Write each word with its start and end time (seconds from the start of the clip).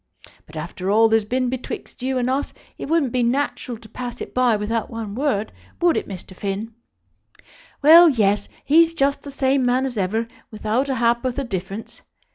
But 0.47 0.55
after 0.57 0.89
all 0.89 1.09
there's 1.09 1.25
been 1.25 1.47
betwixt 1.47 2.01
you 2.01 2.17
and 2.17 2.27
us 2.27 2.55
it 2.75 2.87
wouldn't 2.89 3.11
be 3.11 3.21
natural 3.21 3.77
to 3.77 3.87
pass 3.87 4.19
it 4.19 4.33
by 4.33 4.55
without 4.55 4.89
one 4.89 5.13
word; 5.13 5.51
would 5.79 5.95
it, 5.95 6.07
Mr. 6.07 6.35
Finn? 6.35 6.73
Well, 7.83 8.09
yes; 8.09 8.49
he's 8.65 8.95
just 8.95 9.21
the 9.21 9.29
same 9.29 9.63
man 9.63 9.85
as 9.85 9.97
ever, 9.99 10.27
without 10.49 10.89
a 10.89 10.95
ha'porth 10.95 11.37
of 11.37 11.49
difference. 11.49 12.01